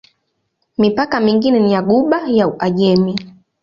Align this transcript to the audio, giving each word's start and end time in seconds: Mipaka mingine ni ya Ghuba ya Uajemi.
Mipaka 0.77 1.19
mingine 1.19 1.59
ni 1.59 1.73
ya 1.73 1.81
Ghuba 1.81 2.21
ya 2.27 2.47
Uajemi. 2.47 3.15